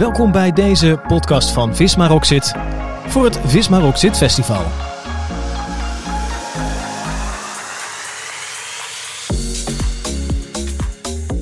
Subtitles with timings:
[0.00, 2.54] Welkom bij deze podcast van Visma Rockzit
[3.06, 4.62] voor het Visma Rockzit Festival.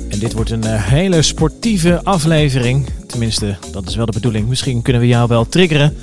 [0.09, 2.87] En dit wordt een eh, hele sportieve aflevering.
[3.07, 4.49] Tenminste, dat is wel de bedoeling.
[4.49, 5.97] Misschien kunnen we jou wel triggeren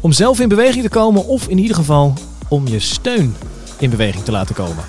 [0.00, 2.14] om zelf in beweging te komen of in ieder geval
[2.48, 3.34] om je steun
[3.78, 4.84] in beweging te laten komen.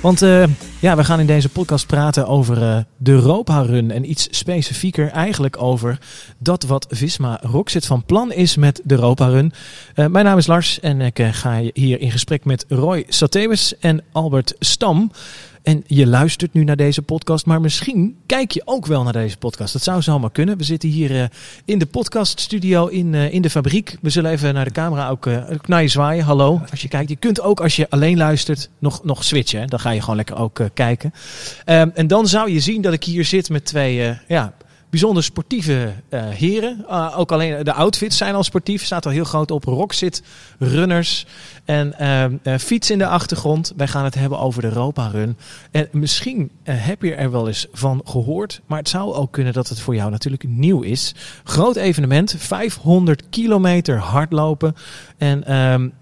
[0.00, 0.44] Want uh,
[0.80, 5.08] ja, we gaan in deze podcast praten over uh, de Europa Run en iets specifieker
[5.08, 5.98] eigenlijk over
[6.38, 9.52] dat wat Visma Rockzit van plan is met de Europa Run.
[9.94, 14.04] Uh, mijn naam is Lars en ik ga hier in gesprek met Roy Satewes en
[14.12, 15.10] Albert Stam.
[15.66, 19.36] En je luistert nu naar deze podcast, maar misschien kijk je ook wel naar deze
[19.36, 19.72] podcast.
[19.72, 20.58] Dat zou zomaar kunnen.
[20.58, 21.24] We zitten hier uh,
[21.64, 23.96] in de podcaststudio in, uh, in de fabriek.
[24.00, 26.24] We zullen even naar de camera ook uh, naar je zwaaien.
[26.24, 27.08] Hallo, als je kijkt.
[27.08, 29.68] Je kunt ook als je alleen luistert nog, nog switchen.
[29.68, 31.12] Dan ga je gewoon lekker ook kijken.
[31.66, 34.52] Um, en dan zou je zien dat ik hier zit met twee ja,
[34.96, 36.84] bijzonder sportieve uh, heren.
[36.88, 38.84] Uh, ook alleen de outfits zijn al sportief.
[38.84, 39.64] Staat al heel groot op.
[39.64, 40.22] Rockzit,
[40.58, 41.26] runners
[41.64, 43.72] en uh, fiets in de achtergrond.
[43.76, 45.36] Wij gaan het hebben over de Europa Run.
[45.70, 48.60] En misschien heb je er wel eens van gehoord.
[48.66, 51.14] Maar het zou ook kunnen dat het voor jou natuurlijk nieuw is.
[51.44, 52.34] Groot evenement.
[52.38, 54.74] 500 kilometer hardlopen.
[55.18, 55.92] En um,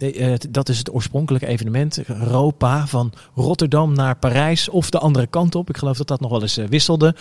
[0.50, 1.98] dat is het oorspronkelijke evenement.
[2.06, 5.69] Europa van Rotterdam naar Parijs of de andere kant op.
[5.69, 7.15] Ik geloof dat dat nog wel eens wisselde.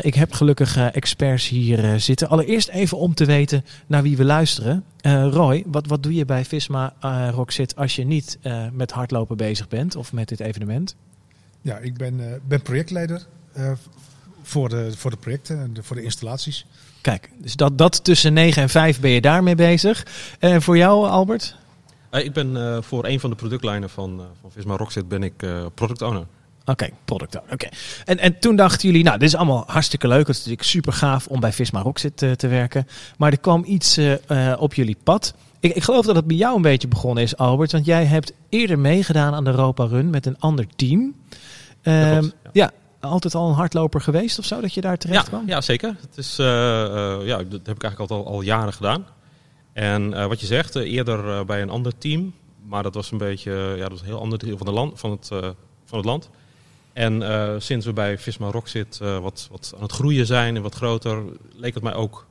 [0.00, 2.28] ik heb gelukkig experts hier uh, zitten.
[2.28, 4.84] Allereerst even om te weten naar wie we luisteren.
[5.02, 8.38] Uh, Roy, wat, wat doe je bij Visma uh, Rockzit als je niet
[8.72, 10.96] met hardlopen bezig bent of met dit evenement?
[11.60, 13.26] Ja, ik ben, ben projectleider
[14.42, 16.66] voor, de, voor de projecten en voor de installaties.
[17.00, 20.06] Kijk, dus dat, dat tussen 9 en 5 ben je daarmee bezig.
[20.38, 21.56] En voor jou, Albert?
[22.10, 25.36] ik ben voor een van de productlijnen van, van Visma Rockzit ben ik
[25.74, 26.26] product owner.
[26.66, 27.52] Oké, okay, product owner.
[27.52, 27.68] Oké.
[28.04, 30.26] En, en toen dachten jullie, nou, dit is allemaal hartstikke leuk.
[30.26, 32.86] Het is natuurlijk super gaaf om bij Visma Rockzit te, te werken.
[33.18, 34.16] Maar er kwam iets uh,
[34.58, 35.34] op jullie pad.
[35.60, 37.72] Ik, ik, geloof dat het bij jou een beetje begonnen is, Albert.
[37.72, 41.14] Want jij hebt eerder meegedaan aan de Europa Run met een ander team.
[41.82, 42.50] Klopt, ja.
[42.52, 42.72] ja.
[43.00, 45.42] altijd al een hardloper geweest of zo, dat je daar terecht ja, kwam?
[45.46, 45.96] Ja, zeker.
[46.00, 46.46] Het is, uh,
[47.22, 49.06] ja, dat heb ik eigenlijk al, al jaren gedaan.
[49.72, 52.34] En wat je zegt, eerder bij een ander team.
[52.68, 55.00] Maar dat was een beetje, ja, dat was een heel ander deel van, de land,
[55.00, 55.28] van, het,
[55.84, 56.30] van het land.
[56.96, 60.62] En uh, sinds we bij Visma Rockzit uh, wat, wat aan het groeien zijn en
[60.62, 62.26] wat groter, leek het mij ook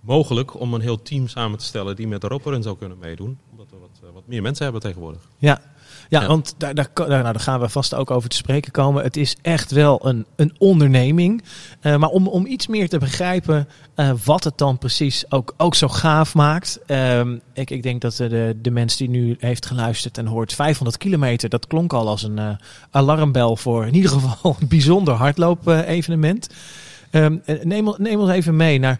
[0.00, 3.38] mogelijk om een heel team samen te stellen die met Europa Run zou kunnen meedoen.
[3.50, 5.28] Omdat we wat, uh, wat meer mensen hebben tegenwoordig.
[5.38, 5.62] Ja,
[6.08, 6.26] ja, ja.
[6.26, 9.02] want daar, daar, daar, nou, daar gaan we vast ook over te spreken komen.
[9.02, 11.42] Het is echt wel een, een onderneming.
[11.82, 15.74] Uh, maar om, om iets meer te begrijpen uh, wat het dan precies ook, ook
[15.74, 16.78] zo gaaf maakt.
[16.86, 17.20] Uh,
[17.52, 21.48] ik, ik denk dat de, de mens die nu heeft geluisterd en hoort 500 kilometer,
[21.48, 22.58] dat klonk al als een
[22.90, 26.48] alarmbel voor in ieder geval een bijzonder hardloop-evenement.
[27.10, 28.98] Ehm, neem, neem ons even mee naar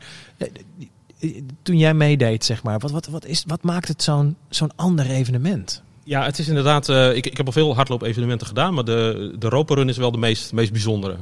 [1.62, 2.78] toen jij meedeed, zeg maar.
[2.78, 5.82] Wat, wat, wat, is, wat maakt het zo'n zo'n ander evenement?
[6.04, 6.88] Ja, het is inderdaad.
[6.88, 10.10] Uh, ik, ik heb al veel hardloop-evenementen gedaan, maar de, de Europa Run is wel
[10.10, 11.16] de meest, meest bijzondere.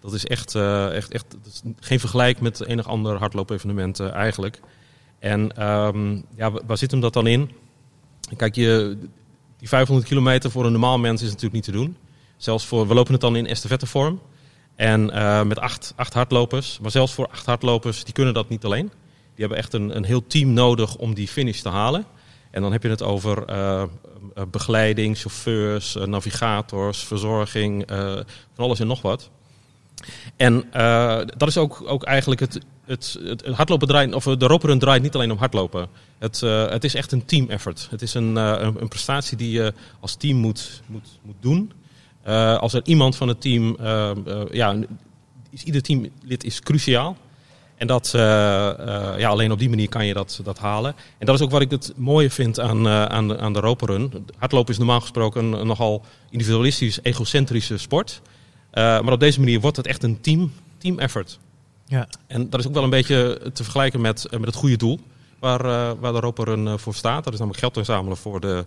[0.00, 1.36] Dat is echt, uh, echt, echt
[1.80, 4.60] geen vergelijk met enig ander hardloop-evenement uh, eigenlijk.
[5.18, 7.50] En um, ja, waar zit hem dat dan in?
[8.36, 8.96] Kijk, je,
[9.58, 11.96] die 500 kilometer voor een normaal mens is natuurlijk niet te doen.
[12.36, 14.20] Zelfs voor, we lopen het dan in estafettevorm.
[14.76, 15.04] En
[15.48, 16.78] met acht, acht hardlopers.
[16.80, 18.86] Maar zelfs voor acht hardlopers, die kunnen dat niet alleen.
[19.34, 22.04] Die hebben echt een, een heel team nodig om die finish te halen.
[22.54, 23.82] En dan heb je het over uh,
[24.50, 27.84] begeleiding, chauffeurs, navigators, verzorging,
[28.54, 29.30] van alles en nog wat.
[30.36, 30.64] En
[31.36, 35.14] dat is ook, ook eigenlijk het, het, het hardlopen draait, of de roperen draait niet
[35.14, 35.88] alleen om hardlopen.
[36.18, 37.86] Het, het is echt een team effort.
[37.90, 41.72] Het is een, een, prestatie die je als team moet, moet, moet doen.
[42.58, 43.76] als er iemand van het team,
[44.50, 44.76] ja,
[45.64, 47.16] ieder teamlid is cruciaal.
[47.84, 50.94] En dat, uh, uh, ja, alleen op die manier kan je dat, dat halen.
[51.18, 53.60] En dat is ook wat ik het mooie vind aan, uh, aan, de, aan de
[53.60, 54.26] Roperun.
[54.38, 58.20] Hardlopen is normaal gesproken een, een nogal individualistisch, egocentrische sport.
[58.72, 61.38] maar op deze manier wordt het echt een team, team effort.
[61.86, 62.08] Ja.
[62.26, 65.00] En dat is ook wel een beetje te vergelijken met, met het goede doel
[65.38, 65.62] waar,
[65.98, 67.24] waar de Roperun voor staat.
[67.24, 68.64] Dat is namelijk geld inzamelen voor de,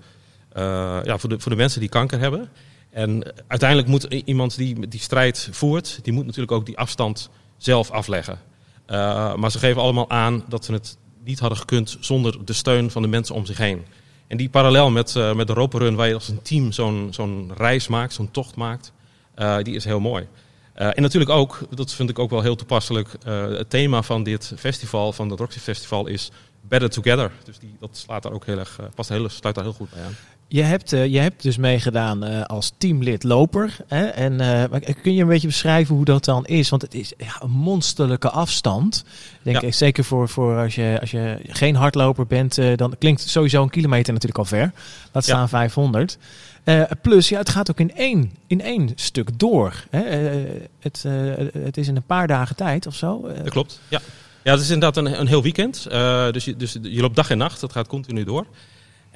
[1.04, 2.50] ja, voor, de, voor de mensen die kanker hebben.
[2.90, 7.92] En uiteindelijk moet iemand die die strijd voert, die moet natuurlijk ook die afstand zelf
[7.92, 8.40] afleggen.
[8.88, 12.92] Uh, maar ze geven allemaal aan dat ze het niet hadden gekund zonder de steun
[12.92, 13.86] van de mensen om zich heen.
[14.28, 17.08] En die parallel met, uh, met de Rope Run, waar je als een team zo'n
[17.12, 18.92] zo'n reis maakt, zo'n tocht maakt,
[19.36, 20.28] uh, die is heel mooi.
[20.74, 25.14] en natuurlijk ook, dat vind ik ook wel heel toepasselijk, het thema van dit festival,
[25.14, 26.32] van het Roxy Festival, is
[26.62, 27.32] Better Together.
[27.44, 30.04] Dus die, dat slaat daar ook heel erg, past heel, sluit daar heel goed bij
[30.04, 30.16] aan.
[30.50, 33.78] Je hebt, uh, je hebt dus meegedaan uh, als teamlid loper.
[33.88, 34.06] Hè?
[34.06, 36.70] En uh, kun je een beetje beschrijven hoe dat dan is?
[36.70, 39.04] Want het is ja, een monsterlijke afstand.
[39.42, 39.68] Denk ja.
[39.68, 43.70] ik, zeker voor, voor als, je, als je geen hardloper bent, dan klinkt sowieso een
[43.70, 44.72] kilometer natuurlijk al ver.
[45.12, 45.48] Laat staan ja.
[45.48, 46.18] 500.
[47.02, 49.84] plus, ja, het gaat ook in één, in één stuk door.
[49.90, 50.02] Hè?
[50.80, 51.06] het,
[51.54, 53.28] het is in een paar dagen tijd of zo.
[53.44, 54.02] dat klopt, ja.
[54.44, 55.84] Ja, het is inderdaad een, een heel weekend.
[56.32, 58.46] dus, je, dus je loopt dag en nacht, dat gaat continu door.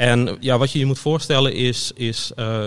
[0.01, 2.65] En ja, wat je je moet voorstellen is, is, uh,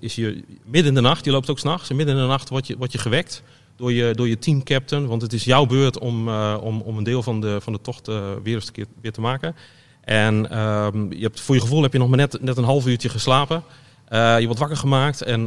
[0.00, 2.66] is je midden in de nacht, je loopt ook s'nachts, midden in de nacht word
[2.66, 3.42] je, word je gewekt
[3.76, 5.06] door je, door je teamcaptain.
[5.06, 7.80] Want het is jouw beurt om, uh, om, om een deel van de, van de
[7.80, 9.56] tocht uh, weer eens keer, weer te maken.
[10.00, 12.86] En uh, je hebt, voor je gevoel heb je nog maar net, net een half
[12.86, 13.62] uurtje geslapen.
[14.10, 15.44] je wordt wakker gemaakt en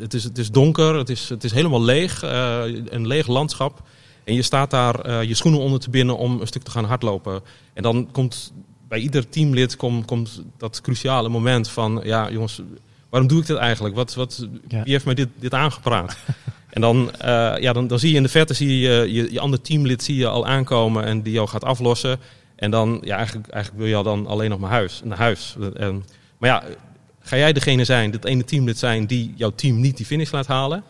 [0.00, 3.82] het, is, het is donker, het is, het is helemaal leeg, een leeg landschap.
[4.24, 7.40] En je staat daar je schoenen onder te binden om een stuk te gaan hardlopen.
[7.74, 8.52] En dan komt
[8.92, 12.62] bij ieder teamlid komt, komt dat cruciale moment van, ja jongens,
[13.08, 13.94] waarom doe ik dit eigenlijk?
[13.94, 16.16] Wat, wat, Wie heeft mij dit, dit aangepraat?
[16.76, 19.40] en dan, uh, ja, dan, dan zie je in de verte zie je, je, je
[19.40, 22.18] ander teamlid zie je al aankomen en die jou gaat aflossen.
[22.56, 25.56] En dan, ja, eigenlijk, eigenlijk wil je al dan alleen nog maar huis, naar huis.
[25.74, 26.04] En,
[26.38, 26.62] maar ja,
[27.20, 30.46] ga jij degene zijn, dat ene teamlid zijn die jouw team niet die finish laat
[30.46, 30.84] halen?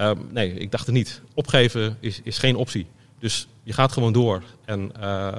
[0.00, 1.20] Uh, nee, ik dacht het niet.
[1.34, 2.86] Opgeven is, is geen optie.
[3.18, 4.42] Dus je gaat gewoon door.
[4.64, 5.32] En uh,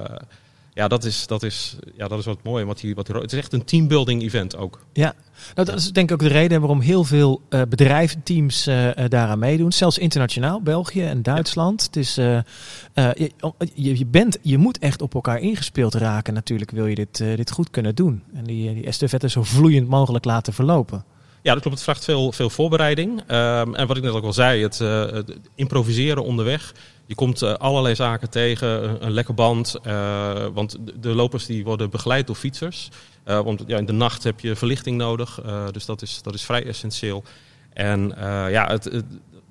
[0.74, 2.66] ja, dat is, dat is, ja, dat is wat mooi.
[2.66, 4.86] Wat hier, wat het is echt een teambuilding event ook.
[4.94, 5.14] Ja,
[5.56, 8.90] nou, dat is denk ik ook de reden waarom heel veel uh, bedrijven, teams uh,
[9.08, 9.72] daaraan meedoen.
[9.72, 11.80] Zelfs internationaal, België en Duitsland.
[11.82, 11.86] Ja.
[11.86, 12.40] Het is, uh,
[13.74, 17.52] je, je, bent, je moet echt op elkaar ingespeeld raken natuurlijk, wil je dit, dit
[17.52, 18.24] goed kunnen doen.
[18.34, 21.04] En die, die estafette zo vloeiend mogelijk laten verlopen.
[21.42, 21.76] Ja, dat klopt.
[21.76, 23.20] Het vraagt veel, veel voorbereiding.
[23.20, 26.74] Um, en wat ik net ook al zei, het, het improviseren onderweg.
[27.10, 29.76] Je komt uh, allerlei zaken tegen, een, een lekke band.
[29.86, 32.90] Uh, want de, lopers die worden begeleid door fietsers.
[33.26, 35.42] Uh, want ja, in de nacht heb je verlichting nodig.
[35.72, 37.24] dus dat is, dat is vrij essentieel.
[37.74, 38.14] En
[38.50, 39.04] ja, het,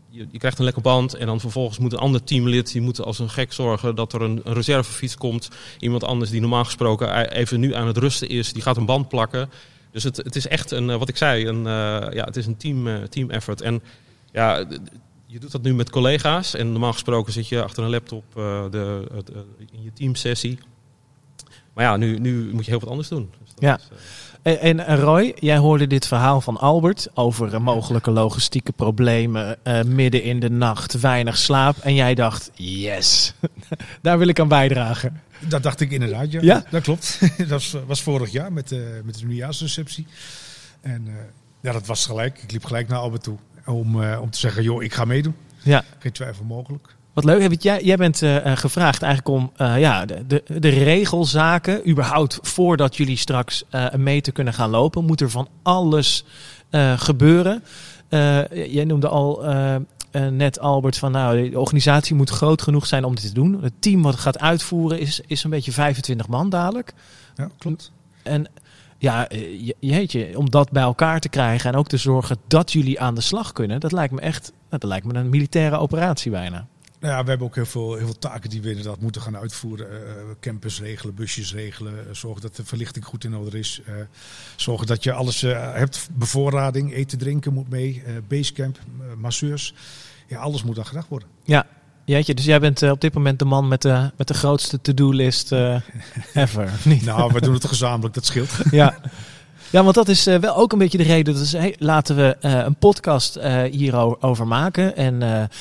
[0.08, 1.14] je, krijgt een lekke band.
[1.14, 4.22] En dan vervolgens moet een ander teamlid, die moet als een gek zorgen dat er
[4.22, 5.48] een, reservefiets komt.
[5.78, 9.08] Iemand anders die normaal gesproken even nu aan het rusten is, die gaat een band
[9.08, 9.50] plakken.
[9.90, 11.62] Dus het, het is echt een, wat ik zei, een,
[12.14, 13.60] ja, het is een team, team effort.
[13.60, 13.82] En
[14.32, 14.66] ja,
[15.30, 18.70] je doet dat nu met collega's en normaal gesproken zit je achter een laptop uh,
[18.70, 19.36] de, het, uh,
[19.72, 20.58] in je teamsessie.
[21.74, 23.30] Maar ja, nu, nu moet je heel wat anders doen.
[23.42, 23.78] Dus ja.
[23.78, 23.88] Is,
[24.42, 24.64] uh...
[24.64, 30.40] en, en, Roy, jij hoorde dit verhaal van Albert over mogelijke logistieke problemen, midden in
[30.40, 31.76] de nacht, weinig slaap.
[31.78, 33.34] En jij dacht, yes,
[34.02, 35.20] daar wil ik aan bijdragen.
[35.48, 36.40] Dat dacht ik inderdaad, ja.
[36.42, 36.64] ja?
[36.70, 37.20] Dat klopt.
[37.38, 38.70] dat was, was, vorig jaar met,
[39.04, 40.06] met de nieuwjaarsreceptie.
[40.80, 41.06] En
[41.60, 42.42] ja, dat was gelijk.
[42.42, 45.34] Ik liep gelijk naar Albert toe om, uh, om te zeggen, joh, ik ga meedoen.
[45.62, 45.84] Ja.
[45.98, 46.96] Geen twijfel mogelijk.
[47.12, 47.62] Wat leuk.
[47.62, 52.96] Jij, jij bent uh, gevraagd eigenlijk om uh, ja, de, de, de, regelzaken, überhaupt voordat
[52.96, 53.64] jullie straks
[53.96, 56.24] mee te kunnen gaan lopen, moet er van alles
[56.96, 57.62] gebeuren.
[58.50, 59.44] jij noemde al
[60.30, 63.62] net Albert van nou, de organisatie moet groot genoeg zijn om dit te doen.
[63.62, 66.92] Het team wat gaat uitvoeren is, is een beetje 25 man dadelijk.
[67.36, 67.92] Ja, klopt.
[68.22, 68.46] En
[68.98, 73.00] ja, eh, jeetje, om dat bij elkaar te krijgen en ook te zorgen dat jullie
[73.00, 76.66] aan de slag kunnen, dat lijkt me echt, dat lijkt me een militaire operatie bijna.
[77.00, 79.36] Nou ja, we hebben ook heel veel, heel veel taken die we inderdaad moeten gaan
[79.36, 79.90] uitvoeren.
[79.92, 80.00] Uh,
[80.40, 83.80] campus regelen, busjes regelen, uh, zorgen dat de verlichting goed in orde is.
[83.88, 83.94] Uh,
[84.56, 88.78] zorgen dat je alles hebt, bevoorrading, eten, drinken moet mee, basecamp,
[89.16, 89.74] masseurs.
[90.26, 91.28] Ja, alles moet dan gedacht worden.
[91.44, 91.66] Ja,
[92.08, 94.80] Jeetje, dus jij bent uh, op dit moment de man met de, met de grootste
[94.80, 95.76] to-do-list uh,
[96.34, 97.04] ever, niet?
[97.04, 98.50] nou, we doen het gezamenlijk, dat scheelt.
[98.70, 98.98] ja.
[99.70, 101.34] Ja, want dat is uh, wel ook een beetje de reden.
[101.34, 103.38] Dus hey, laten we een podcast
[103.70, 104.96] hierover maken.
[104.96, 105.20] En,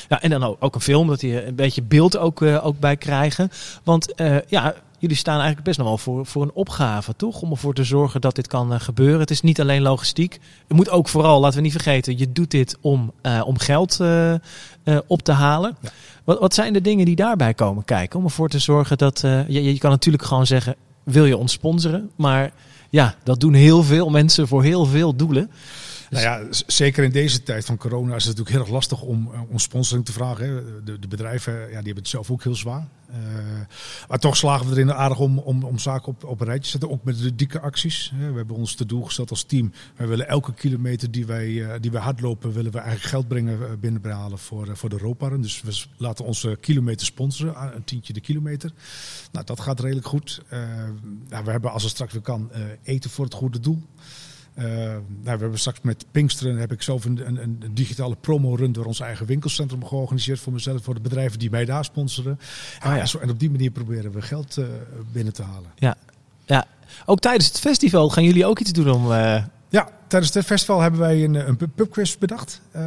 [0.09, 2.97] ja, en dan ook, ook een film, dat je een beetje beeld ook, ook bij
[2.97, 3.51] krijgen.
[3.83, 4.13] Want
[4.47, 7.41] ja, jullie staan eigenlijk best nog wel voor, voor een opgave, toch?
[7.41, 9.19] Om ervoor te zorgen dat dit kan gebeuren.
[9.19, 10.39] Het is niet alleen logistiek.
[10.67, 13.11] Het moet ook vooral, laten we niet vergeten, je doet dit om,
[13.43, 13.99] om geld
[15.07, 15.77] op te halen.
[15.81, 15.89] Ja.
[16.23, 18.19] Wat, wat zijn de dingen die daarbij komen kijken?
[18.19, 19.19] Om ervoor te zorgen dat.
[19.47, 22.09] Je, je kan natuurlijk gewoon zeggen: wil je ons sponsoren?
[22.15, 22.51] Maar
[22.89, 25.51] ja, dat doen heel veel mensen voor heel veel doelen.
[26.09, 29.29] Nou ja, zeker in deze tijd van corona is het natuurlijk heel erg lastig om,
[29.33, 30.65] eh, om sponsoring te vragen.
[30.85, 32.87] De, de bedrijven ja, die hebben het zelf ook heel zwaar.
[33.09, 33.15] Uh,
[34.07, 36.69] maar toch slagen we erin aardig om, om, om zaken op, op een rijtje te
[36.69, 36.89] zetten.
[36.89, 38.13] Ook met de dikke acties.
[38.17, 39.71] We hebben ons te doel gesteld als team.
[39.95, 43.79] Wij willen elke kilometer die wij, uh, die wij hardlopen, willen we eigenlijk geld brengen
[43.79, 45.41] binnenbehalen voor, voor de Europaren.
[45.41, 47.75] Dus we laten onze kilometer sponsoren.
[47.75, 48.71] Een tientje de kilometer.
[49.31, 50.41] Nou, dat gaat redelijk goed.
[51.29, 52.51] nou, we hebben als het straks weer kan
[52.83, 53.83] eten voor het goede doel.
[54.57, 58.71] Uh, nou, we hebben straks met Pinksteren heb ik zelf een, een, een digitale promo-run
[58.71, 62.39] door ons eigen winkelcentrum georganiseerd voor mezelf, voor de bedrijven die mij daar sponsoren.
[62.79, 63.05] Ah, ja.
[63.05, 64.65] Zo, en op die manier proberen we geld uh,
[65.11, 65.71] binnen te halen.
[65.75, 65.95] Ja,
[66.45, 66.65] ja.
[67.05, 69.11] Ook tijdens het festival gaan jullie ook iets doen om...
[69.11, 69.43] Uh...
[69.69, 72.61] Ja, tijdens het festival hebben wij een, een pubquiz bedacht.
[72.75, 72.83] Uh,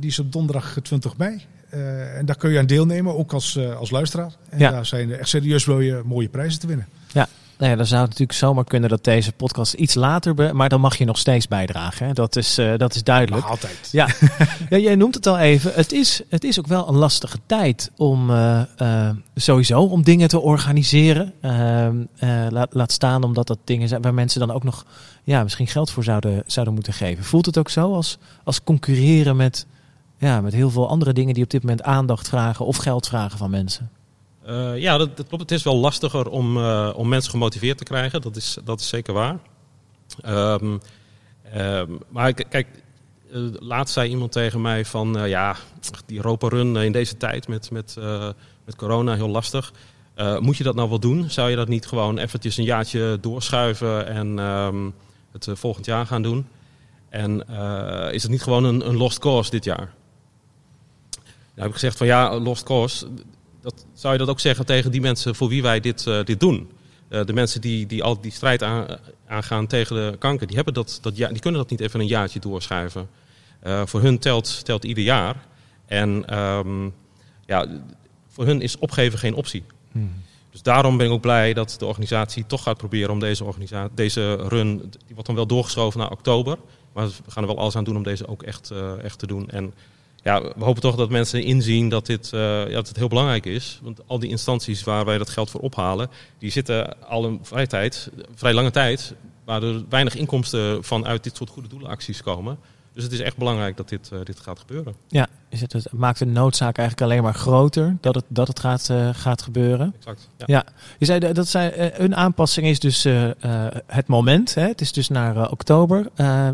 [0.00, 1.44] die is op donderdag 20 mei.
[1.74, 4.32] Uh, en daar kun je aan deelnemen, ook als, als luisteraar.
[4.48, 4.70] En ja.
[4.70, 6.86] daar zijn echt serieus wil je mooie prijzen te winnen.
[7.12, 10.34] Ja, nou ja, dan zou het natuurlijk zomaar kunnen dat deze podcast iets later...
[10.34, 12.06] Be maar dan mag je nog steeds bijdragen.
[12.06, 12.12] Hè?
[12.12, 13.46] Dat, is, uh, dat is duidelijk.
[13.46, 13.88] Altijd.
[13.92, 14.08] Ja.
[14.70, 15.72] ja, jij noemt het al even.
[15.74, 20.28] Het is, het is ook wel een lastige tijd om uh, uh, sowieso om dingen
[20.28, 21.32] te organiseren.
[21.40, 22.04] Ehm,
[22.48, 24.84] laat, laat staan omdat dat dingen zijn waar mensen dan ook nog
[25.24, 27.24] ja, misschien geld voor zouden, zouden moeten geven.
[27.24, 29.66] Voelt het ook zo als, als concurreren met,
[30.18, 33.38] ja, met heel veel andere dingen die op dit moment aandacht vragen of geld vragen
[33.38, 33.90] van mensen?
[34.46, 35.42] Uh, ja, dat, dat, klopt.
[35.42, 38.20] Het is wel lastiger om, uh, om mensen gemotiveerd te krijgen.
[38.20, 39.38] Dat is, dat is zeker waar.
[40.26, 40.80] Um,
[41.56, 42.66] um, maar kijk,
[43.32, 45.28] uh, laatst zei iemand tegen mij van...
[45.28, 45.56] ja,
[46.06, 47.96] die Europa Run in deze tijd met, met,
[48.64, 49.72] met corona heel lastig.
[50.38, 51.30] moet je dat nou wel doen?
[51.30, 54.06] Zou je dat niet gewoon eventjes een jaartje doorschuiven...
[54.06, 54.94] en um,
[55.32, 56.46] het volgend jaar gaan doen?
[57.08, 57.46] En
[58.12, 59.94] is het niet gewoon een, een lost cause dit jaar?
[61.54, 63.06] Nou heb ik gezegd van ja, lost cause
[63.66, 66.40] dat, zou je dat ook zeggen tegen die mensen voor wie wij dit, uh, dit
[66.40, 66.70] doen?
[67.08, 68.86] Uh, de mensen die, die al die strijd aan,
[69.26, 72.06] aangaan tegen de kanker, die, hebben dat, dat, ja, die kunnen dat niet even een
[72.06, 73.08] jaartje doorschuiven.
[73.66, 75.46] Uh, voor hun telt, telt ieder jaar.
[75.86, 76.94] En um,
[77.46, 77.66] ja,
[78.28, 79.64] voor hun is opgeven geen optie.
[79.92, 80.12] Hmm.
[80.50, 83.94] Dus daarom ben ik ook blij dat de organisatie toch gaat proberen om deze, organisatie,
[83.94, 86.58] deze run, die wordt dan wel doorgeschoven naar oktober.
[86.92, 89.50] Maar we gaan er wel alles aan doen om deze ook echt, echt te doen.
[89.50, 89.74] En
[90.26, 93.46] ja, we hopen toch dat mensen inzien dat dit uh, ja, dat het heel belangrijk
[93.46, 93.80] is.
[93.82, 97.66] Want al die instanties waar wij dat geld voor ophalen, die zitten al een vrij,
[97.66, 99.14] tijd, vrij lange tijd,
[99.44, 102.58] waar er weinig inkomsten vanuit dit soort goede doelenacties komen.
[102.96, 104.94] Dus het is echt belangrijk dat dit, uh, dit gaat gebeuren.
[105.08, 108.60] Ja, is het, het maakt de noodzaak eigenlijk alleen maar groter dat het, dat het
[108.60, 109.94] gaat, uh, gaat gebeuren.
[109.96, 110.30] Exact.
[110.36, 110.44] Ja.
[110.46, 110.64] ja.
[110.98, 113.06] Je zei dat zij, uh, een aanpassing is dus
[113.86, 114.54] het moment.
[114.54, 114.66] Hè?
[114.66, 116.08] Het is dus naar oktober.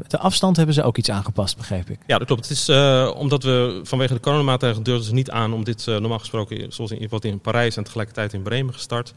[0.09, 1.99] de afstand hebben ze ook iets aangepast, begreep ik.
[2.07, 2.49] Ja, dat klopt.
[2.49, 2.69] Het is
[3.15, 7.09] omdat we vanwege de coronamaatregelen durfden ze niet aan om dit normaal gesproken, zoals in,
[7.09, 9.15] wat in Parijs en tegelijkertijd in Bremen gestart.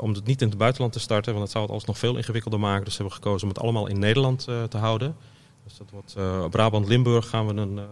[0.00, 2.60] om het niet in het buitenland te starten, want dat zou het alsnog veel ingewikkelder
[2.60, 2.84] maken.
[2.84, 5.14] Dus we hebben gekozen om het allemaal in Nederland te houden.
[5.64, 7.82] Dus dat wordt uh, Brabant-Limburg gaan we een, uh,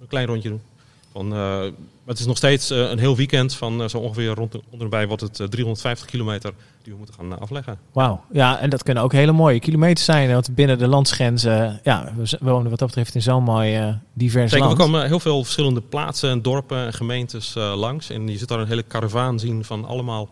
[0.00, 0.60] een, klein rondje doen.
[1.12, 1.70] Van, uh, maar
[2.06, 5.50] het is nog steeds een heel weekend van zo ongeveer rond de, onderbij wordt het
[5.50, 6.52] 350 kilometer
[6.82, 7.78] die we moeten gaan afleggen.
[7.92, 10.32] Wauw, ja, en dat kunnen ook hele mooie kilometers zijn.
[10.32, 14.66] Want binnen de landsgrenzen, ja, we wonen wat dat betreft in zo'n mooi divers Zeker,
[14.66, 14.78] land.
[14.78, 18.10] we komen heel veel verschillende plaatsen en dorpen en gemeentes langs.
[18.10, 20.28] En je zit daar een hele karavaan zien van allemaal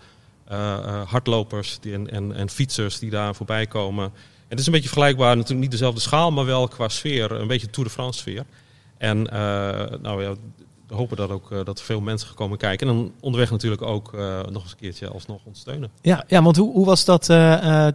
[1.07, 4.13] hardlopers die, en, en, en fietsers die daar voorbij komen
[4.49, 7.71] het is een beetje vergelijkbaar, natuurlijk niet dezelfde schaal, maar wel qua sfeer, een beetje
[7.71, 8.45] Tour de France sfeer.
[8.99, 9.33] En uh,
[10.03, 10.35] nou ja,
[10.87, 12.89] we hopen dat ook uh, dat veel mensen komen kijken.
[12.89, 15.91] En dan onderweg natuurlijk ook uh, nog eens een keertje alsnog ondersteunen.
[16.03, 17.25] Ja, ja want hoe, hoe was dat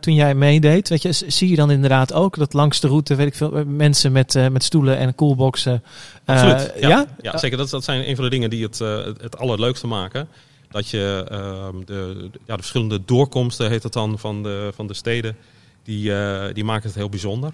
[0.02, 0.90] toen jij meedeed?
[0.90, 4.12] Weet je, zie je dan inderdaad ook dat langs de route, weet ik veel, mensen
[4.12, 5.84] met, met stoelen en coolboxen.
[6.26, 6.74] Absoluut.
[6.80, 7.06] Ja, ja?
[7.22, 7.58] ja, zeker.
[7.58, 8.80] Dat, dat zijn een van de dingen die het,
[9.22, 10.28] het allerleukste maken.
[10.70, 14.94] Dat je ehm, de, ja, de verschillende doorkomsten, heet het dan, van de, van de
[14.94, 15.36] steden
[15.84, 17.54] die, uh, die maken het heel bijzonder.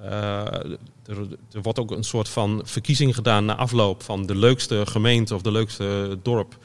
[0.00, 0.10] Uh,
[1.06, 1.18] er,
[1.52, 5.42] er, wordt ook een soort van verkiezing gedaan na afloop van de leukste gemeente of
[5.42, 6.58] de leukste dorp.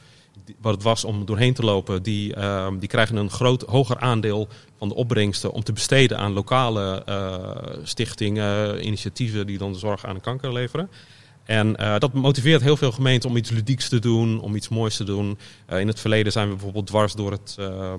[0.60, 4.48] Wat het was om doorheen te lopen, die, uh, die krijgen een groot, hoger aandeel
[4.78, 7.04] van de opbrengsten om te besteden aan lokale
[7.82, 10.90] stichtingen, initiatieven die dan de zorg aan de kanker leveren.
[11.44, 15.04] En dat motiveert heel veel gemeenten om iets ludieks te doen, om iets moois te
[15.04, 15.38] doen.
[15.68, 17.92] In het verleden zijn we bijvoorbeeld dwars door het, uh,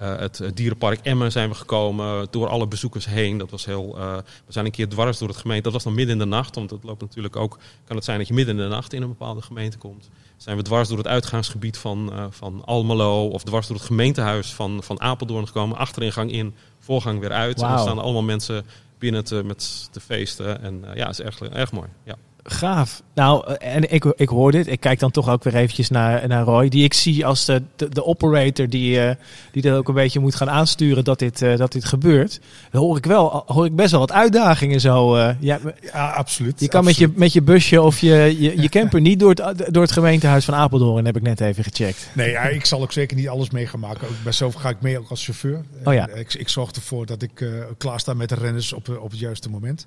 [0.00, 3.38] uh, het dierenpark Emmen zijn we gekomen, door alle bezoekers heen.
[3.38, 5.62] Dat was heel, uh, we zijn een keer dwars door het gemeente.
[5.62, 8.18] Dat was dan midden in de nacht, want het loopt natuurlijk ook, kan het zijn
[8.18, 10.10] dat je midden in de nacht in een bepaalde gemeente komt.
[10.36, 14.52] Zijn we dwars door het uitgaansgebied van, uh, van Almelo of dwars door het gemeentehuis
[14.52, 15.76] van, van Apeldoorn gekomen.
[15.76, 17.60] Achteringang in, voorgang weer uit.
[17.60, 17.66] Wow.
[17.66, 18.66] En er staan allemaal mensen
[18.98, 20.62] binnen te, met te feesten.
[20.62, 21.88] En ja, het is erg, erg mooi.
[22.04, 22.16] Ja.
[22.46, 23.02] Gaaf.
[23.14, 24.66] Nou, en ik, ik hoor dit.
[24.66, 26.68] Ik kijk dan toch ook weer eventjes naar, naar Roy.
[26.68, 29.10] Die ik zie als de, de, de operator die, uh,
[29.52, 32.40] die dat ook een beetje moet gaan aansturen dat dit, uh, dat dit gebeurt.
[32.70, 35.16] Dan hoor ik wel, hoor ik best wel wat uitdagingen zo.
[35.16, 35.58] Uh, ja,
[35.92, 36.60] ja, absoluut.
[36.60, 37.08] Je kan absoluut.
[37.08, 39.92] Met, je, met je busje of je, je, je camper niet door het, door het
[39.92, 42.08] gemeentehuis van Apeldoorn, heb ik net even gecheckt.
[42.12, 44.08] Nee, ja, ik zal ook zeker niet alles mee gaan maken.
[44.08, 45.64] Ook bij zelf ga ik mee ook als chauffeur.
[45.84, 46.08] Oh ja.
[46.08, 47.44] Ik, ik zorg ervoor dat ik
[47.78, 49.84] klaar sta met de renners op, op het juiste moment.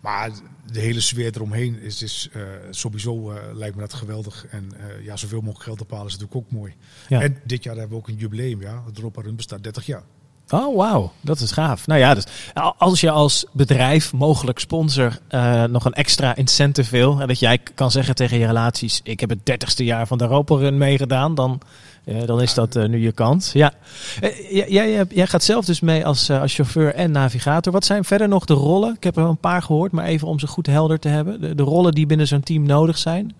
[0.00, 0.30] Maar
[0.72, 4.46] de hele sfeer eromheen is, is uh, sowieso uh, lijkt me dat geweldig.
[4.50, 6.74] En uh, ja, zoveel mogelijk geld ophalen is natuurlijk ook mooi.
[7.08, 7.20] Ja.
[7.20, 8.82] En dit jaar hebben we ook een jubileum, ja.
[8.86, 10.02] Het Europa Run bestaat 30 jaar.
[10.50, 11.12] Oh, wauw.
[11.20, 11.86] Dat is gaaf.
[11.86, 12.24] Nou ja, dus
[12.78, 17.20] als je als bedrijf, mogelijk sponsor, uh, nog een extra incentive wil.
[17.20, 20.24] En dat jij kan zeggen tegen je relaties, ik heb het dertigste jaar van de
[20.24, 21.34] Europa Run meegedaan.
[21.34, 21.60] Dan
[22.04, 23.52] Ja, dan is dat eh, nu je kans.
[23.52, 23.72] Ja.
[24.20, 27.72] Eh, jij, jij, gaat zelf dus mee als, eh, als chauffeur en navigator.
[27.72, 28.94] Wat zijn verder nog de rollen?
[28.94, 31.40] Ik heb er een paar gehoord, maar even om ze goed helder te hebben.
[31.40, 33.34] De, de rollen die binnen zo'n team nodig zijn.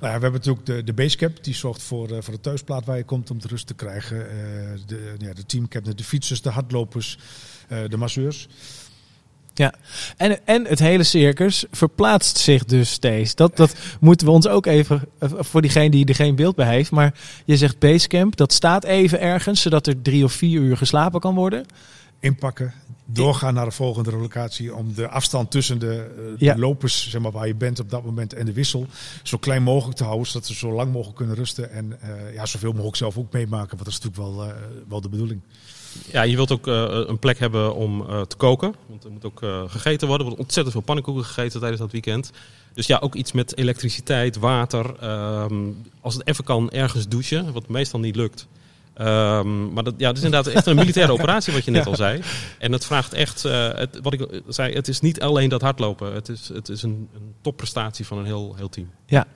[0.00, 2.96] Nou ja, we hebben natuurlijk de, de basecap, die zorgt voor, voor de thuisplaat waar
[2.96, 4.26] je komt om de rust te krijgen.
[4.86, 7.18] de, ja, de teamcap, de fietsers, de hardlopers,
[7.88, 8.48] de masseurs.
[9.58, 9.74] Ja,
[10.16, 13.34] en, en het hele circus verplaatst zich dus steeds.
[13.34, 16.68] Dat, dat moeten we ons ook even, eh, voor diegene die er geen beeld bij
[16.68, 16.90] heeft.
[16.90, 21.20] Maar je zegt Basecamp, dat staat even ergens, zodat er drie of vier uur geslapen
[21.20, 21.66] kan worden.
[22.20, 22.72] Inpakken,
[23.04, 27.32] doorgaan naar de volgende locatie om de afstand tussen de, eh, de lopers, zeg maar,
[27.32, 28.86] waar je bent op dat moment en de wissel,
[29.22, 32.46] zo klein mogelijk te houden, zodat ze zo lang mogelijk kunnen rusten en uh, ja,
[32.46, 33.76] zoveel mogelijk zelf ook meemaken.
[33.76, 34.52] Want dat is natuurlijk wel, uh,
[34.88, 35.40] wel de bedoeling.
[36.12, 38.74] Ja, je wilt ook uh, een plek hebben om uh, te koken.
[38.86, 40.26] Want er moet ook uh, gegeten worden.
[40.26, 42.30] Er wordt ontzettend veel pannenkoeken gegeten tijdens dat weekend.
[42.74, 45.04] Dus ja, ook iets met elektriciteit, water.
[45.42, 47.52] Um, als het even kan, ergens douchen.
[47.52, 48.46] Wat meestal niet lukt.
[49.00, 51.90] Um, maar dat, ja, het is inderdaad echt een militaire operatie, wat je net ja.
[51.90, 52.20] al zei.
[52.58, 56.14] En het vraagt echt, het, wat ik zei, het is niet alleen dat hardlopen.
[56.14, 58.90] Het is, het is een, een topprestatie van een heel, heel team.
[59.06, 59.26] Ja,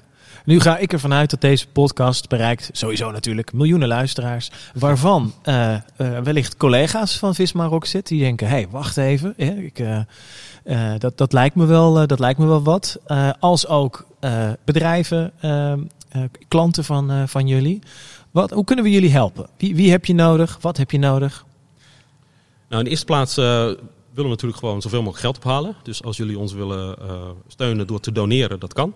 [0.44, 4.50] nu ga ik ervan uit dat deze podcast bereikt sowieso natuurlijk miljoenen luisteraars.
[4.74, 9.34] Waarvan uh, uh, wellicht collega's van Visma Rock zit die denken: hé, hey, wacht even.
[9.36, 9.98] Ik, uh,
[10.98, 12.98] dat, dat, lijkt me wel, dat lijkt me wel wat.
[13.40, 14.06] als ook
[14.64, 15.32] bedrijven,
[16.48, 17.78] klanten van, van jullie.
[18.30, 19.46] Wat, hoe kunnen we jullie helpen?
[19.56, 20.58] Wie, wie heb je nodig?
[20.60, 21.44] Wat heb je nodig?
[22.68, 23.78] Nou, in de eerste plaats willen
[24.14, 25.76] we natuurlijk gewoon zoveel mogelijk geld ophalen.
[25.82, 26.96] Dus als jullie ons willen
[27.46, 28.94] steunen door te doneren, dat kan.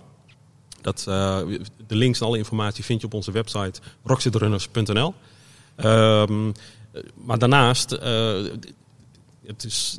[0.86, 1.38] Dat, uh,
[1.86, 5.14] de links en alle informatie vind je op onze website rockzitrunners.nl.
[5.76, 6.52] Um,
[7.14, 8.44] maar daarnaast, uh,
[9.46, 9.98] het is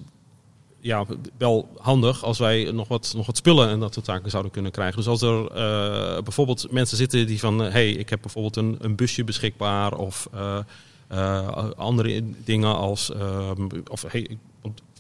[0.79, 1.05] ja,
[1.37, 4.71] wel handig als wij nog wat, nog wat spullen en dat soort zaken zouden kunnen
[4.71, 4.95] krijgen.
[4.95, 8.77] Dus als er uh, bijvoorbeeld mensen zitten die van, hé, hey, ik heb bijvoorbeeld een,
[8.79, 10.29] een busje beschikbaar of
[11.75, 14.37] andere dingen als, ehm, of hey,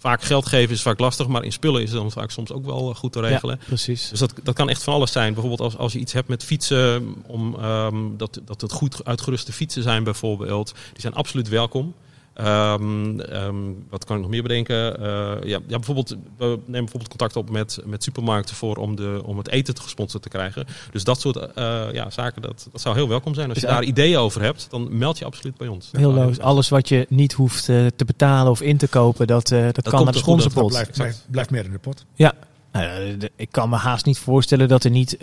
[0.07, 2.65] vaak geld geven is vaak lastig, maar in spullen is het dan vaak soms ook
[2.65, 3.57] wel eh, goed te regelen.
[3.59, 4.09] Ja, precies.
[4.09, 5.33] Dus dat, dat kan echt van alles zijn.
[5.33, 9.51] Bijvoorbeeld als, als je iets hebt met fietsen, om, um, dat, dat het goed uitgeruste
[9.51, 10.73] fietsen zijn bijvoorbeeld.
[10.91, 11.93] Die zijn absoluut welkom.
[12.41, 15.01] Um, um, wat kan ik nog meer bedenken?
[15.01, 15.05] Uh,
[15.43, 19.37] ja, ja, bijvoorbeeld, we nemen bijvoorbeeld contact op met, met supermarkten voor om, de, om
[19.37, 20.65] het eten te gesponsord te krijgen.
[20.91, 21.43] Dus dat soort uh,
[21.91, 23.49] ja, zaken, dat, dat zou heel welkom zijn.
[23.49, 25.89] Als je daar ideeën over hebt, dan meld je absoluut bij ons.
[25.91, 26.39] Heel logisch.
[26.39, 29.89] Alles wat je niet hoeft uh, te betalen of in te kopen, dat, dat, dat
[29.89, 30.69] kan naar de sponsorpot.
[30.69, 32.05] Blijft, blijft, blijft meer in de pot.
[32.13, 32.33] Ja,
[32.71, 35.17] nou, ik kan me haast niet voorstellen dat er niet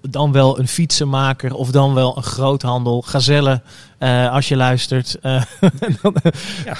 [0.00, 3.62] dan wel een fietsenmaker of dan wel een groothandel, gazelle,
[4.04, 5.18] uh, als je luistert,
[6.64, 6.76] ja,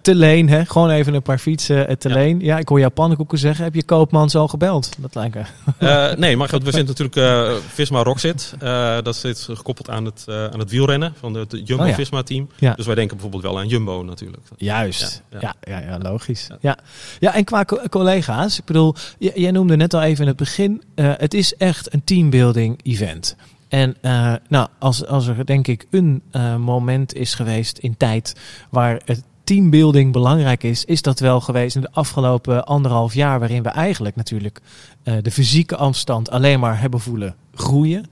[0.00, 0.64] te leen, hè?
[0.64, 2.40] gewoon even een paar fietsen te leen.
[2.40, 2.58] Ja.
[2.58, 3.64] ik hoor jou pannenkoeken zeggen.
[3.64, 4.90] Heb je koopman zo gebeld?
[4.98, 6.14] Dat lijkt me.
[6.18, 8.54] nee, maar goed, we zijn natuurlijk Visma Rockzit.
[9.02, 12.48] dat zit gekoppeld aan het, aan het wielrennen van het Jumbo oh, Visma team.
[12.58, 12.74] Ja.
[12.74, 14.42] Dus wij denken bijvoorbeeld wel aan Jumbo natuurlijk.
[14.56, 15.98] Juist, ja, ja.
[15.98, 16.48] logisch.
[16.60, 16.78] Ja.
[17.18, 17.34] Ja.
[17.34, 21.34] en qua co collega's, ik bedoel, jij noemde net al even in het begin, het
[21.34, 23.36] is echt een teambuilding event.
[23.70, 28.36] En uh, nou, als, als er denk ik een uh, moment is geweest in tijd
[28.70, 33.62] waar het teambuilding belangrijk is, is dat wel geweest in de afgelopen anderhalf jaar, waarin
[33.62, 34.60] we eigenlijk natuurlijk
[35.04, 38.04] uh, de fysieke afstand alleen maar hebben voelen groeien.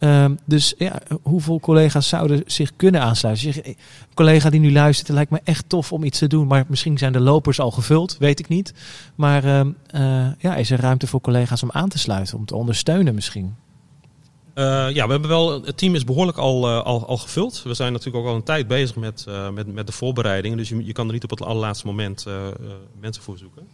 [0.00, 3.52] Um, dus ja, hoeveel collega's zouden zich kunnen aansluiten?
[3.52, 3.74] Zeg,
[4.14, 6.98] collega die nu luistert, het lijkt me echt tof om iets te doen, maar misschien
[6.98, 8.74] zijn de lopers al gevuld, weet ik niet.
[9.14, 13.14] Maar uh, ja, is er ruimte voor collega's om aan te sluiten, om te ondersteunen
[13.14, 13.54] misschien?
[14.58, 17.62] Uh, ja, we hebben wel, het team is behoorlijk al, uh, al, al gevuld.
[17.62, 20.56] We zijn natuurlijk ook al een tijd bezig met, uh, met, met de voorbereidingen.
[20.56, 22.26] Dus je, je kan er niet op het allerlaatste moment
[23.00, 23.68] mensen voor zoeken.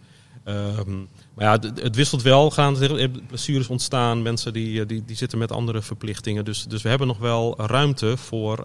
[0.44, 2.50] Um, maar ja, het wisselt wel.
[2.50, 6.44] Gaan er blessures ontstaan, mensen die, die, die zitten met andere verplichtingen.
[6.44, 8.62] Dus, dus we hebben nog wel ruimte voor,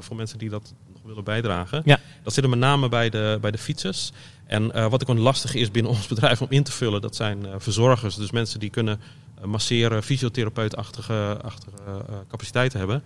[0.00, 1.82] voor mensen die dat nog willen bijdragen.
[1.84, 1.98] Ja.
[2.22, 4.12] Dat zit er met name bij de, bij de fietsers.
[4.46, 7.46] En wat ook een lastig is binnen ons bedrijf om in te vullen, dat zijn
[7.58, 8.14] verzorgers.
[8.14, 9.00] Dus mensen die kunnen
[9.44, 13.02] masseren, fysiotherapeutachtige achtige, capaciteiten hebben.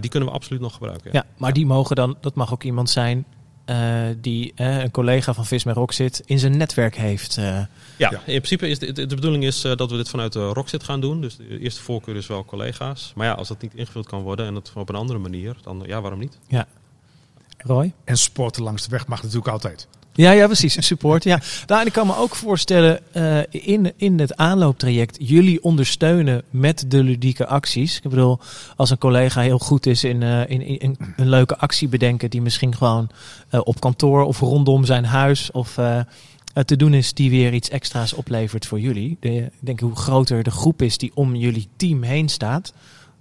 [0.00, 1.10] die kunnen we absoluut nog gebruiken.
[1.12, 1.54] Ja, maar ja.
[1.54, 3.26] die mogen dan, dat mag ook iemand zijn
[3.66, 7.36] uh, die uh, een collega van Visma Rockzit in zijn netwerk heeft.
[7.36, 7.44] Uh.
[7.44, 10.46] Ja, ja, in principe is de, de, de bedoeling is dat we dit vanuit de
[10.46, 11.20] Rockzit gaan doen.
[11.20, 13.12] Dus de eerste voorkeur is wel collega's.
[13.16, 15.82] Maar ja, als dat niet ingevuld kan worden en dat op een andere manier, dan
[15.86, 16.38] ja, waarom niet?
[16.48, 16.66] Ja.
[17.58, 17.92] Roy?
[18.04, 19.88] En sporten langs de weg mag natuurlijk altijd.
[20.14, 20.86] Ja, ja, precies.
[20.86, 21.24] Support.
[21.24, 21.40] Ja.
[21.66, 27.02] Nou, ik kan me ook voorstellen, uh, in, in het aanlooptraject, jullie ondersteunen met de
[27.02, 27.96] ludieke acties.
[27.96, 28.38] Ik bedoel,
[28.76, 32.76] als een collega heel goed is in, uh, in, een leuke actie bedenken, die misschien
[32.76, 33.08] gewoon
[33.50, 35.78] uh, op kantoor of rondom zijn huis of
[36.64, 39.16] te doen is, die weer iets extra's oplevert voor jullie.
[39.20, 42.72] Ik denk hoe groter de groep is die om jullie team heen staat,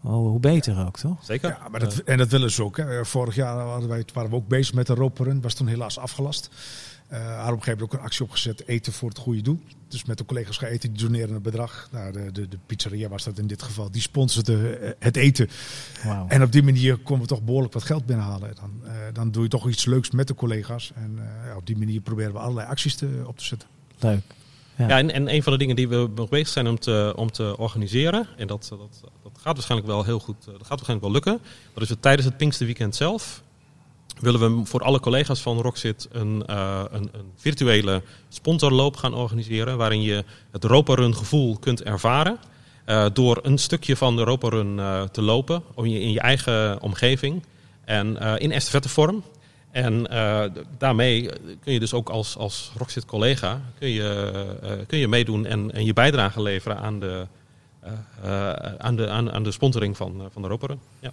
[0.02, 1.26] hoe beter ook, toch?
[1.26, 1.50] Zeker.
[1.50, 2.78] Ja, maar dat, en dat willen ze ook.
[2.78, 3.06] Hè.
[3.06, 5.42] Vorig jaar waren, wij, waren we ook bezig met de roperun.
[5.42, 6.50] Was toen helaas afgelast.
[7.12, 8.68] Uh, haar op een gegeven moment ook een actie opgezet.
[8.68, 9.60] Eten voor het goede doel.
[9.88, 10.94] Dus met de collega's gaan eten.
[10.94, 11.88] Die doneren een bedrag.
[11.92, 13.92] Nou, de, de, de pizzeria was dat in dit geval.
[13.92, 15.50] Die sponsorde uh, het eten.
[16.04, 16.26] Wow.
[16.28, 18.56] En op die manier konden we toch behoorlijk wat geld binnenhalen.
[18.56, 20.92] Dan, uh, dan doe je toch iets leuks met de collega's.
[20.96, 23.68] En ja, op die manier proberen we allerlei acties te, op te zetten.
[24.00, 24.22] Leuk.
[24.88, 27.32] Ja, en, en, een van de dingen die we nog bezig zijn om te, om
[27.32, 31.12] te organiseren, en dat, dat, dat gaat waarschijnlijk wel heel goed, dat gaat waarschijnlijk wel
[31.12, 31.40] lukken.
[31.74, 33.44] Dat is het tijdens het Pinksterweekend zelf
[34.22, 39.78] willen we voor alle collega's van Rockzit een, uh, een, een, virtuele sponsorloop gaan organiseren.
[39.78, 42.38] Waarin je het Roparun gevoel kunt ervaren.
[42.86, 46.82] Uh, door een stukje van de Roparun uh, te lopen in je, in je eigen
[46.82, 47.44] omgeving.
[47.86, 49.24] En in estafettevorm.
[49.72, 50.04] En
[50.78, 51.30] daarmee
[51.60, 55.86] kun je dus ook als, als Rockzit collega kun je, kun je meedoen en, en
[55.86, 57.28] je bijdrage leveren aan de,
[58.78, 60.80] aan de, aan, aan de sponsoring van, van de Roparun.
[61.00, 61.12] Ja.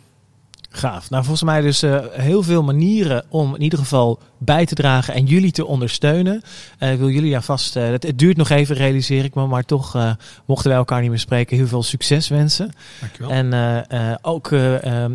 [0.79, 1.11] Gaaf.
[1.11, 5.15] Nou, volgens mij dus uh, heel veel manieren om in ieder geval bij te dragen
[5.15, 6.43] en jullie te ondersteunen.
[6.79, 9.47] Uh, ik wil jullie ja vast, uh, het, het, duurt nog even, realiseer ik me,
[9.47, 12.73] maar toch mochten wij elkaar niet meer spreken, heel veel succes wensen.
[13.01, 13.31] Dankjewel.
[13.31, 14.51] En ook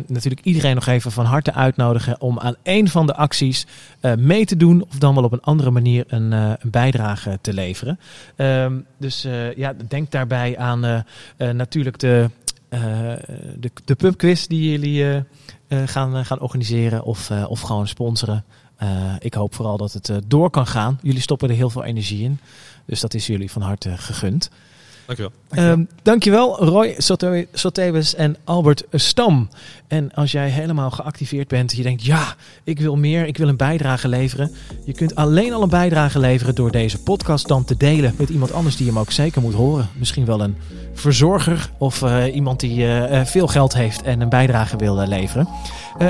[0.06, 3.66] natuurlijk iedereen nog even van harte uitnodigen om aan een van de acties
[4.18, 7.98] mee te doen of dan wel op een andere manier een, een bijdrage te leveren.
[8.36, 11.04] Ehm, dus ja, denk daarbij aan
[11.36, 12.30] natuurlijk de
[13.58, 15.16] de, de pubquiz die jullie uh,
[15.68, 18.44] uh, gaan, gaan organiseren of, of gewoon sponsoren.
[19.18, 20.98] ik hoop vooral dat het door kan gaan.
[21.02, 22.38] Jullie stoppen er heel veel energie in.
[22.86, 24.50] Dus dat is jullie van harte gegund.
[25.06, 25.32] Dankjewel.
[25.48, 26.94] Dankjewel, um, dankjewel Roy
[27.52, 29.48] Sotewes en Albert Stam.
[29.86, 33.56] En als jij helemaal geactiveerd bent, je denkt ja, ik wil meer, ik wil een
[33.56, 34.54] bijdrage leveren.
[34.84, 38.52] Je kunt alleen al een bijdrage leveren door deze podcast dan te delen met iemand
[38.52, 39.88] anders die hem ook zeker moet horen.
[39.98, 40.56] Misschien wel een
[40.94, 45.48] verzorger of uh, iemand die uh, veel geld heeft en een bijdrage wil leveren.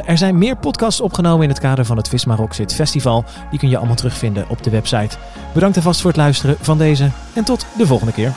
[0.05, 3.25] er zijn meer podcasts opgenomen in het kader van het Visma Rockzit Festival.
[3.51, 5.17] Die kun je allemaal terugvinden op de website.
[5.55, 8.33] Bedankt alvast voor het luisteren van deze en tot de volgende keer.